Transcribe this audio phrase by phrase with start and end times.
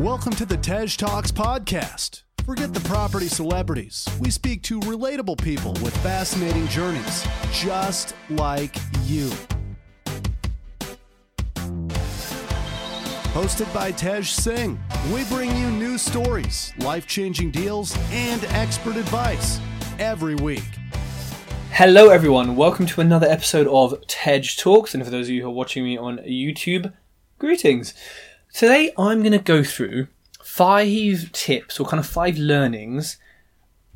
[0.00, 2.24] Welcome to the Tej Talks podcast.
[2.44, 4.08] Forget the property celebrities.
[4.18, 8.74] We speak to relatable people with fascinating journeys, just like
[9.04, 9.30] you.
[13.34, 14.80] Hosted by Tej Singh,
[15.12, 19.60] we bring you new stories, life changing deals, and expert advice
[20.00, 20.64] every week.
[21.70, 22.56] Hello, everyone.
[22.56, 24.92] Welcome to another episode of Tej Talks.
[24.92, 26.92] And for those of you who are watching me on YouTube,
[27.38, 27.94] greetings.
[28.54, 30.06] Today, I'm going to go through
[30.40, 33.16] five tips or kind of five learnings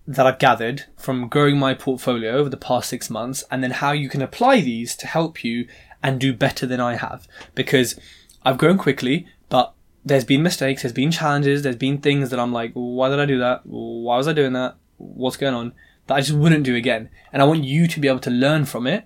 [0.04, 3.92] that I've gathered from growing my portfolio over the past six months, and then how
[3.92, 5.68] you can apply these to help you
[6.02, 7.28] and do better than I have.
[7.54, 8.00] Because
[8.42, 12.52] I've grown quickly, but there's been mistakes, there's been challenges, there's been things that I'm
[12.52, 13.60] like, why did I do that?
[13.64, 14.74] Why was I doing that?
[14.96, 15.72] What's going on?
[16.08, 17.10] That I just wouldn't do again.
[17.32, 19.04] And I want you to be able to learn from it.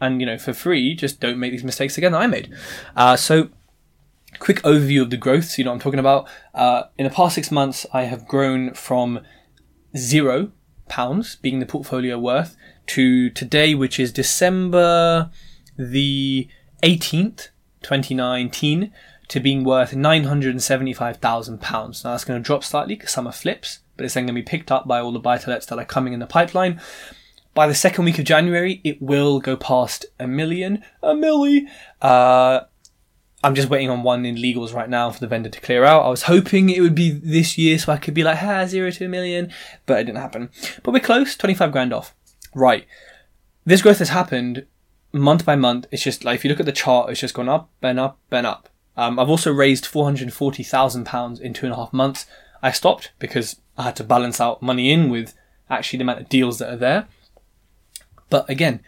[0.00, 2.54] And, you know, for free, just don't make these mistakes again that I made.
[2.94, 3.48] Uh, so,
[4.44, 6.28] quick overview of the growth, so you know what I'm talking about.
[6.52, 9.20] Uh, in the past six months, I have grown from
[9.96, 10.52] zero
[10.86, 12.54] pounds being the portfolio worth
[12.88, 15.30] to today, which is December
[15.78, 16.46] the
[16.82, 17.48] 18th,
[17.82, 18.92] 2019,
[19.28, 22.04] to being worth £975,000.
[22.04, 24.42] Now that's going to drop slightly because are flips, but it's then going to be
[24.42, 26.82] picked up by all the buy to lets that are coming in the pipeline.
[27.54, 31.62] By the second week of January, it will go past a million, a milli.
[32.02, 32.64] Uh,
[33.44, 36.06] I'm just waiting on one in legals right now for the vendor to clear out.
[36.06, 38.90] I was hoping it would be this year so I could be like, ha, zero
[38.90, 39.52] to a million,
[39.84, 40.48] but it didn't happen.
[40.82, 42.14] But we're close, 25 grand off.
[42.54, 42.86] Right.
[43.66, 44.64] This growth has happened
[45.12, 45.86] month by month.
[45.90, 48.18] It's just like, if you look at the chart, it's just gone up and up
[48.30, 48.70] and up.
[48.96, 52.24] Um, I've also raised £440,000 in two and a half months.
[52.62, 55.34] I stopped because I had to balance out money in with
[55.68, 57.08] actually the amount of deals that are there.
[58.30, 58.80] But again,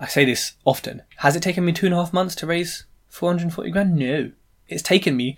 [0.00, 1.02] I say this often.
[1.18, 3.96] Has it taken me two and a half months to raise 440 grand?
[3.96, 4.32] No.
[4.68, 5.36] It's taken me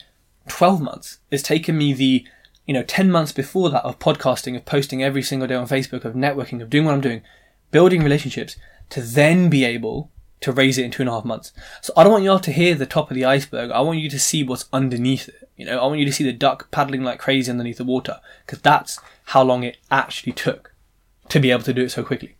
[0.48, 1.18] 12 months.
[1.30, 2.24] It's taken me the,
[2.66, 6.04] you know, 10 months before that of podcasting, of posting every single day on Facebook,
[6.04, 7.22] of networking, of doing what I'm doing,
[7.70, 8.56] building relationships
[8.90, 11.52] to then be able to raise it in two and a half months.
[11.82, 13.70] So I don't want y'all to hear the top of the iceberg.
[13.70, 15.48] I want you to see what's underneath it.
[15.56, 18.20] You know, I want you to see the duck paddling like crazy underneath the water
[18.46, 20.74] because that's how long it actually took
[21.28, 22.36] to be able to do it so quickly.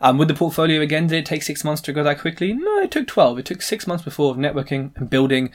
[0.00, 2.52] Um, with the portfolio again, did it take six months to go that quickly?
[2.52, 3.38] No, it took 12.
[3.38, 5.50] It took six months before of networking and building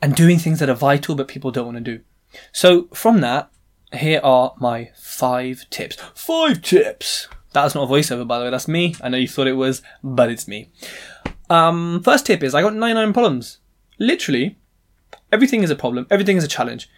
[0.00, 2.00] and doing things that are vital but people don't want to do.
[2.52, 3.50] So from that,
[3.92, 5.96] here are my five tips.
[6.14, 7.28] Five tips!
[7.52, 8.94] That's not a voiceover, by the way, that's me.
[9.00, 10.70] I know you thought it was, but it's me.
[11.48, 13.58] Um, first tip is I got 99 problems.
[13.98, 14.58] Literally,
[15.32, 16.90] everything is a problem, everything is a challenge.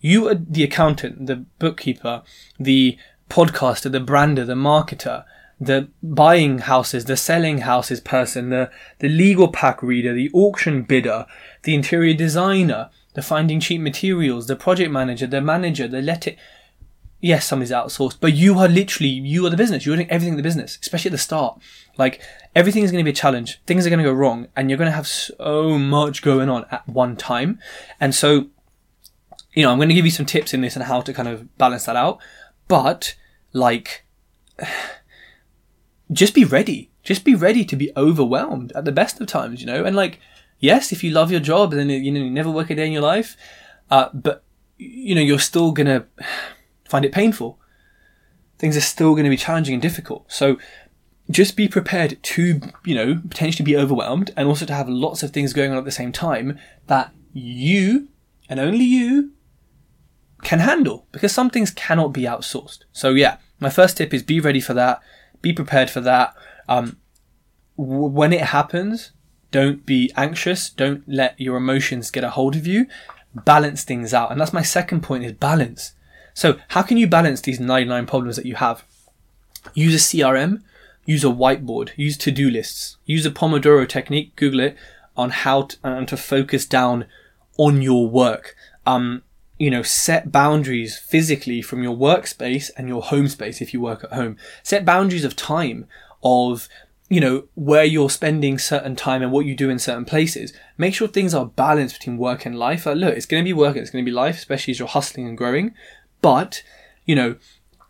[0.00, 2.22] You are the accountant, the bookkeeper,
[2.58, 2.96] the
[3.28, 5.24] podcaster, the brander, the marketer,
[5.60, 8.70] the buying houses, the selling houses person, the,
[9.00, 11.26] the legal pack reader, the auction bidder,
[11.64, 16.38] the interior designer, the finding cheap materials, the project manager, the manager, the let it.
[17.20, 19.84] Yes, some is outsourced, but you are literally, you are the business.
[19.84, 21.60] You're doing everything in the business, especially at the start.
[21.96, 22.22] Like,
[22.54, 23.60] everything is going to be a challenge.
[23.66, 26.64] Things are going to go wrong, and you're going to have so much going on
[26.70, 27.58] at one time.
[27.98, 28.50] And so,
[29.52, 31.26] you know, I'm going to give you some tips in this and how to kind
[31.26, 32.20] of balance that out.
[32.68, 33.16] But,
[33.52, 34.04] like,
[36.10, 36.90] just be ready.
[37.02, 39.84] Just be ready to be overwhelmed at the best of times, you know?
[39.84, 40.20] And like,
[40.58, 42.92] yes, if you love your job, then, you know, you never work a day in
[42.92, 43.36] your life,
[43.90, 44.44] uh, but,
[44.76, 46.06] you know, you're still gonna
[46.88, 47.58] find it painful.
[48.58, 50.30] Things are still gonna be challenging and difficult.
[50.30, 50.58] So,
[51.30, 55.30] just be prepared to, you know, potentially be overwhelmed and also to have lots of
[55.30, 58.08] things going on at the same time that you
[58.48, 59.32] and only you
[60.42, 62.84] can handle because some things cannot be outsourced.
[62.92, 65.00] So yeah, my first tip is be ready for that
[65.42, 66.34] be prepared for that.
[66.68, 66.98] Um,
[67.76, 69.12] w- when it happens,
[69.50, 70.70] don't be anxious.
[70.70, 72.86] Don't let your emotions get a hold of you.
[73.34, 74.30] Balance things out.
[74.30, 75.92] And that's my second point is balance.
[76.34, 78.84] So how can you balance these 99 problems that you have?
[79.74, 80.62] Use a CRM,
[81.04, 84.76] use a whiteboard, use to-do lists, use a Pomodoro technique, Google it,
[85.16, 87.06] on how to, to focus down
[87.56, 88.54] on your work.
[88.86, 89.22] Um,
[89.58, 94.04] you know, set boundaries physically from your workspace and your home space if you work
[94.04, 94.36] at home.
[94.62, 95.86] Set boundaries of time
[96.22, 96.68] of,
[97.08, 100.52] you know, where you're spending certain time and what you do in certain places.
[100.76, 102.86] Make sure things are balanced between work and life.
[102.86, 104.88] Like, look, it's going to be work, it's going to be life, especially as you're
[104.88, 105.74] hustling and growing.
[106.22, 106.62] But,
[107.04, 107.36] you know,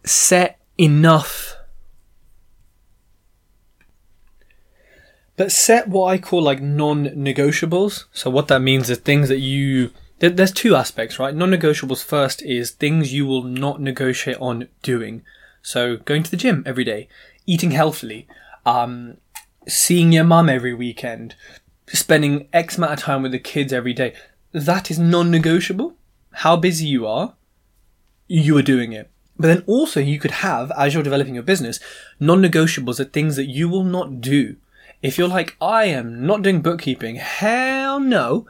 [0.04, 1.54] set enough.
[5.36, 8.04] But set what I call like non-negotiables.
[8.12, 11.34] So what that means is things that you there's two aspects, right?
[11.34, 15.22] Non-negotiables first is things you will not negotiate on doing.
[15.62, 17.08] So going to the gym every day,
[17.46, 18.26] eating healthily,
[18.66, 19.18] um,
[19.66, 21.34] seeing your mum every weekend,
[21.86, 24.14] spending X amount of time with the kids every day.
[24.52, 25.94] That is non-negotiable.
[26.38, 27.34] how busy you are,
[28.28, 29.10] you are doing it.
[29.38, 31.80] But then also you could have, as you're developing your business,
[32.20, 34.56] non-negotiables are things that you will not do.
[35.02, 38.46] If you're like, I am not doing bookkeeping, hell no,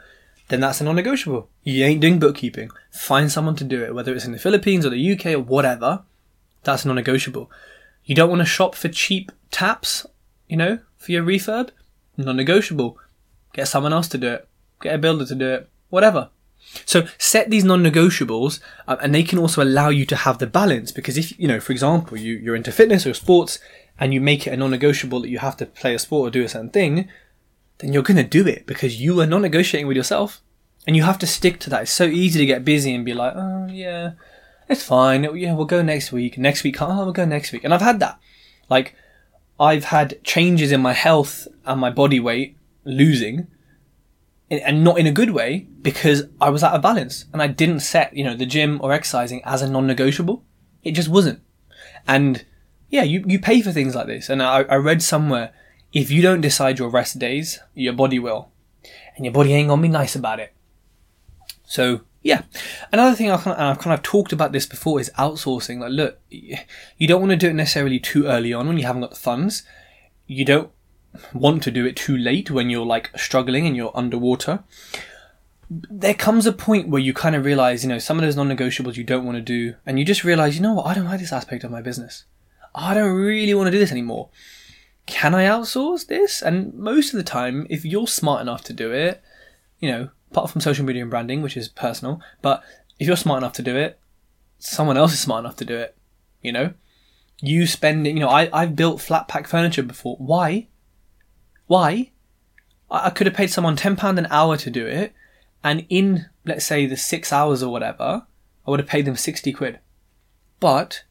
[0.49, 1.49] then that's a non-negotiable.
[1.63, 2.71] You ain't doing bookkeeping.
[2.91, 6.03] Find someone to do it, whether it's in the Philippines or the UK or whatever.
[6.65, 7.51] That's non-negotiable.
[8.05, 10.07] You don't want to shop for cheap taps,
[10.49, 11.71] you know, for your refurb?
[12.17, 12.99] Non-negotiable.
[13.53, 14.49] Get someone else to do it.
[14.81, 15.69] Get a builder to do it.
[15.91, 16.31] Whatever.
[16.85, 20.93] So set these non-negotiables, uh, and they can also allow you to have the balance.
[20.93, 23.59] Because if you know, for example, you you're into fitness or sports,
[23.99, 26.45] and you make it a non-negotiable that you have to play a sport or do
[26.45, 27.09] a certain thing,
[27.79, 30.41] then you're gonna do it because you are not negotiating with yourself,
[30.87, 31.83] and you have to stick to that.
[31.83, 34.13] It's so easy to get busy and be like, oh yeah,
[34.69, 35.27] it's fine.
[35.27, 36.39] Oh, yeah, we'll go next week.
[36.39, 37.65] Next week, oh, we'll go next week.
[37.65, 38.19] And I've had that.
[38.69, 38.95] Like,
[39.59, 43.49] I've had changes in my health and my body weight losing
[44.51, 47.81] and not in a good way because I was out of balance and I didn't
[47.81, 50.43] set, you know, the gym or exercising as a non-negotiable.
[50.83, 51.41] It just wasn't.
[52.07, 52.45] And
[52.89, 54.29] yeah, you, you pay for things like this.
[54.29, 55.53] And I, I read somewhere,
[55.93, 58.51] if you don't decide your rest days, your body will.
[59.17, 60.53] And your body ain't gonna be nice about it.
[61.65, 62.43] So yeah.
[62.93, 65.79] Another thing I've kind, of, I've kind of talked about this before is outsourcing.
[65.79, 69.03] Like, look, you don't want to do it necessarily too early on when you haven't
[69.03, 69.63] got the funds.
[70.27, 70.71] You don't
[71.33, 74.65] want to do it too late when you're like struggling and you're underwater.
[75.71, 78.97] There comes a point where you kind of realize, you know, some of those non-negotiables
[78.97, 81.21] you don't want to do, and you just realize, you know what, I don't like
[81.21, 82.25] this aspect of my business.
[82.75, 84.31] I don't really want to do this anymore.
[85.09, 86.43] Can I outsource this?
[86.43, 89.23] And most of the time, if you're smart enough to do it,
[89.81, 92.63] you know, apart from social media and branding, which is personal, but
[92.99, 93.99] if you're smart enough to do it,
[94.59, 95.97] someone else is smart enough to do it.
[96.43, 96.75] You know,
[97.41, 100.17] you spending, you know, I, I've built flat pack furniture before.
[100.19, 100.69] Why?
[101.67, 102.11] Why?
[102.91, 105.15] I could have paid someone £10 an hour to do it,
[105.65, 108.27] and in, let's say, the six hours or whatever,
[108.67, 109.79] I would have paid them 60 quid.
[110.61, 111.05] But,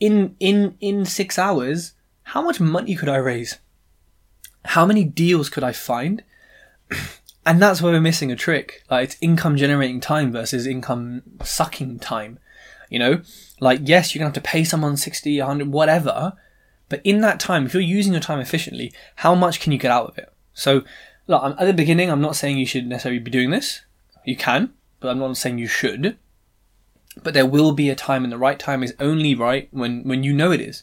[0.00, 1.93] in, in, in six hours,
[2.24, 3.58] how much money could I raise?
[4.64, 6.22] How many deals could I find?
[7.46, 8.82] and that's where we're missing a trick.
[8.90, 12.38] Like, it's income generating time versus income sucking time.
[12.90, 13.22] You know,
[13.60, 16.34] like, yes, you're gonna have to pay someone 60, 100, whatever,
[16.88, 19.90] but in that time, if you're using your time efficiently, how much can you get
[19.90, 20.32] out of it?
[20.52, 20.82] So,
[21.26, 23.82] look, at the beginning, I'm not saying you should necessarily be doing this.
[24.24, 26.16] You can, but I'm not saying you should.
[27.22, 30.22] But there will be a time, and the right time is only right when when
[30.22, 30.82] you know it is.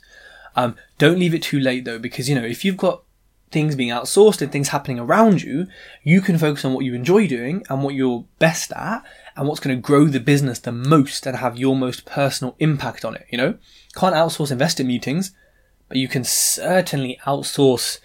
[0.55, 3.03] Um, don't leave it too late though, because you know if you've got
[3.51, 5.67] things being outsourced and things happening around you,
[6.03, 9.03] you can focus on what you enjoy doing and what you're best at
[9.35, 13.03] and what's going to grow the business the most and have your most personal impact
[13.03, 13.25] on it.
[13.29, 13.57] You know,
[13.95, 15.33] can't outsource investor meetings,
[15.87, 17.99] but you can certainly outsource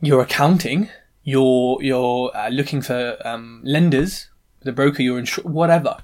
[0.00, 0.90] your accounting,
[1.22, 4.28] your your uh, looking for um, lenders,
[4.60, 5.98] the broker, your insur- whatever.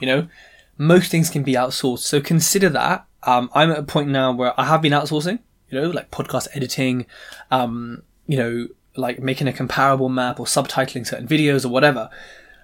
[0.00, 0.28] You know,
[0.76, 2.00] most things can be outsourced.
[2.00, 3.06] So consider that.
[3.24, 5.38] Um, I'm at a point now where I have been outsourcing.
[5.68, 7.06] You know, like podcast editing,
[7.50, 12.10] um, you know, like making a comparable map or subtitling certain videos or whatever.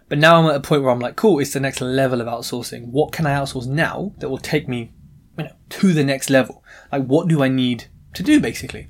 [0.08, 2.26] But now I'm at a point where I'm like, cool, it's the next level of
[2.26, 2.88] outsourcing.
[2.88, 4.93] What can I outsource now that will take me
[5.38, 6.62] you know, to the next level.
[6.90, 8.88] Like, what do I need to do, basically?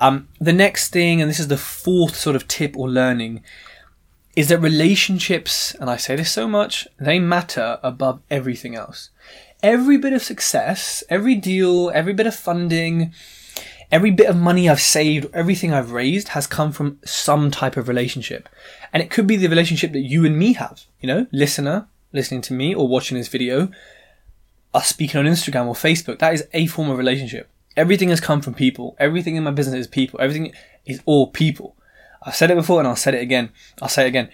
[0.00, 3.42] Um, the next thing, and this is the fourth sort of tip or learning,
[4.34, 9.10] is that relationships, and I say this so much, they matter above everything else.
[9.62, 13.12] Every bit of success, every deal, every bit of funding,
[13.92, 17.88] every bit of money I've saved, everything I've raised has come from some type of
[17.88, 18.48] relationship.
[18.92, 22.40] And it could be the relationship that you and me have, you know, listener, listening
[22.42, 23.70] to me or watching this video,
[24.72, 27.50] us speaking on Instagram or Facebook, that is a form of relationship.
[27.76, 28.96] Everything has come from people.
[28.98, 30.20] Everything in my business is people.
[30.20, 30.52] Everything
[30.86, 31.76] is all people.
[32.22, 33.50] I've said it before and I'll say it again.
[33.80, 34.30] I'll say it again.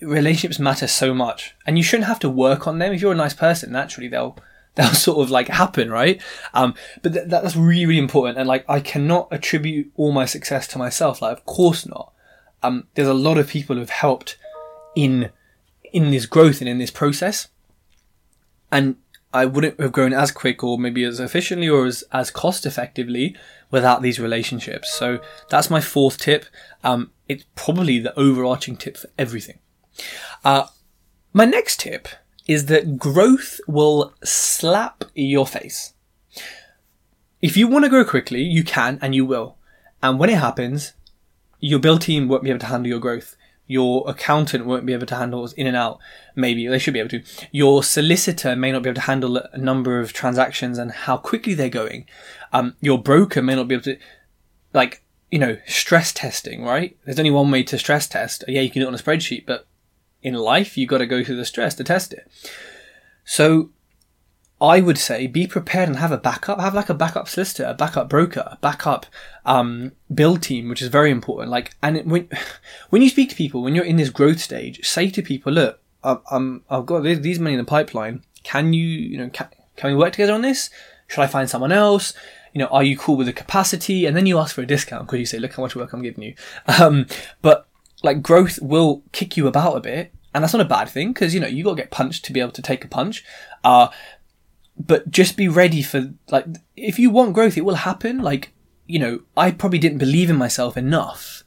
[0.00, 2.92] relationships matter so much, and you shouldn't have to work on them.
[2.92, 4.36] If you're a nice person, naturally they'll
[4.78, 6.22] they'll sort of like happen, right?
[6.54, 8.38] Um, but th- that's really really important.
[8.38, 11.20] And like I cannot attribute all my success to myself.
[11.20, 12.12] Like of course not.
[12.62, 14.38] Um, there's a lot of people who've helped
[14.96, 15.30] in
[15.92, 17.48] in this growth and in this process,
[18.72, 18.96] and
[19.32, 23.36] I wouldn't have grown as quick or maybe as efficiently or as, as cost effectively
[23.70, 24.92] without these relationships.
[24.92, 25.20] So
[25.50, 26.46] that's my fourth tip.
[26.82, 29.58] Um, it's probably the overarching tip for everything.
[30.44, 30.68] Uh,
[31.34, 32.08] my next tip
[32.48, 35.92] is that growth will slap your face.
[37.40, 39.56] If you want to grow quickly, you can and you will.
[40.02, 40.94] And when it happens,
[41.60, 43.36] your build team won't be able to handle your growth.
[43.66, 45.98] Your accountant won't be able to handle in and out.
[46.34, 47.22] Maybe they should be able to.
[47.52, 51.52] Your solicitor may not be able to handle a number of transactions and how quickly
[51.52, 52.06] they're going.
[52.52, 53.98] Um, your broker may not be able to,
[54.72, 56.96] like, you know, stress testing, right?
[57.04, 58.42] There's only one way to stress test.
[58.48, 59.67] Yeah, you can do it on a spreadsheet, but
[60.22, 62.30] in life, you've got to go through the stress to test it.
[63.24, 63.70] So
[64.60, 66.58] I would say be prepared and have a backup.
[66.58, 69.06] Have like a backup solicitor, a backup broker, a backup
[69.46, 71.50] um, build team, which is very important.
[71.50, 72.28] Like, and it, when
[72.90, 75.80] when you speak to people, when you're in this growth stage, say to people, "Look,
[76.02, 78.24] I've got these money in the pipeline.
[78.42, 80.70] Can you, you know, can, can we work together on this?
[81.06, 82.12] Should I find someone else?
[82.52, 85.06] You know, are you cool with the capacity?" And then you ask for a discount
[85.06, 86.34] because you say, "Look how much work I'm giving you."
[86.80, 87.06] Um,
[87.42, 87.67] but
[88.02, 91.34] like growth will kick you about a bit, and that's not a bad thing because
[91.34, 93.24] you know you got to get punched to be able to take a punch.
[93.64, 93.88] Uh,
[94.78, 98.18] but just be ready for like if you want growth, it will happen.
[98.18, 98.52] Like
[98.86, 101.42] you know, I probably didn't believe in myself enough,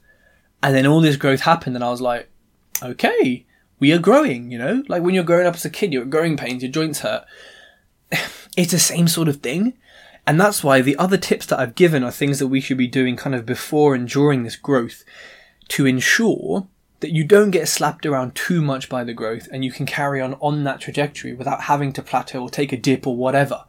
[0.62, 2.28] and then all this growth happened, and I was like,
[2.82, 3.46] okay,
[3.78, 4.50] we are growing.
[4.50, 7.00] You know, like when you're growing up as a kid, you're growing pains, your joints
[7.00, 7.24] hurt.
[8.56, 9.74] it's the same sort of thing.
[10.24, 12.86] And that's why the other tips that I've given are things that we should be
[12.86, 15.04] doing kind of before and during this growth
[15.68, 16.66] to ensure
[17.00, 20.20] that you don't get slapped around too much by the growth and you can carry
[20.20, 23.64] on on that trajectory without having to plateau or take a dip or whatever.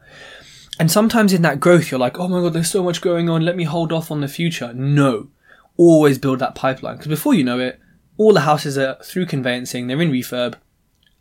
[0.80, 3.44] And sometimes in that growth, you're like, oh my god, there's so much going on,
[3.46, 4.74] let me hold off on the future.
[4.74, 5.30] No.
[5.78, 7.80] Always build that pipeline because before you know it,
[8.18, 10.56] all the houses are through conveyancing, they're in refurb,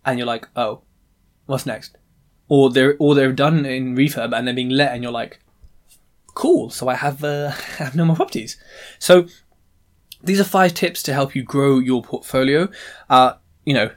[0.05, 0.83] and you're like, oh,
[1.47, 1.97] what's next?
[2.49, 5.41] Or they're or they're done in refurb and they're being let, and you're like,
[6.35, 6.71] cool.
[6.71, 8.63] So I have uh, I have no more properties.
[8.99, 9.27] So
[10.23, 12.69] these are five tips to help you grow your portfolio.
[13.11, 13.91] Uh, you know,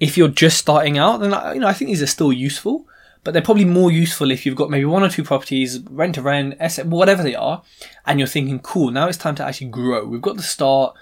[0.00, 2.86] if you're just starting out, then you know I think these are still useful,
[3.22, 6.22] but they're probably more useful if you've got maybe one or two properties, rent to
[6.22, 7.62] rent, whatever they are,
[8.06, 10.04] and you're thinking, cool, now it's time to actually grow.
[10.04, 10.94] We've got the start.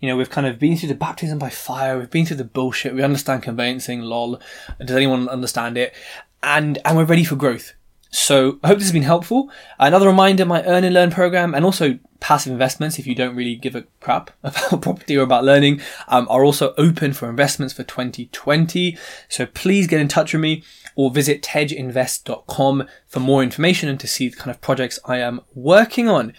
[0.00, 1.98] You know, we've kind of been through the baptism by fire.
[1.98, 2.94] We've been through the bullshit.
[2.94, 4.00] We understand conveyancing.
[4.02, 4.40] Lol.
[4.78, 5.92] Does anyone understand it?
[6.40, 7.72] And and we're ready for growth.
[8.10, 9.50] So I hope this has been helpful.
[9.78, 13.56] Another reminder, my Earn and Learn program and also passive investments, if you don't really
[13.56, 17.82] give a crap about property or about learning, um, are also open for investments for
[17.82, 18.96] 2020.
[19.28, 24.08] So please get in touch with me or visit tejinvest.com for more information and to
[24.08, 26.32] see the kind of projects I am working on.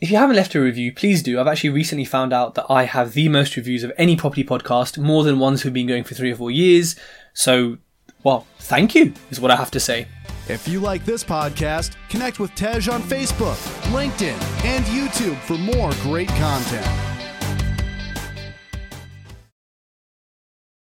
[0.00, 1.38] If you haven't left a review, please do.
[1.38, 4.96] I've actually recently found out that I have the most reviews of any property podcast,
[4.96, 6.96] more than ones who've been going for three or four years.
[7.34, 7.76] So,
[8.24, 10.06] well, thank you, is what I have to say.
[10.50, 13.54] If you like this podcast, connect with Tej on Facebook,
[13.92, 17.09] LinkedIn, and YouTube for more great content.